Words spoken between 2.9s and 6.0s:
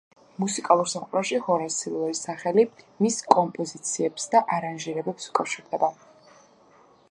მის კომპოზიციებს და არანჟირებებს უკავშირდება.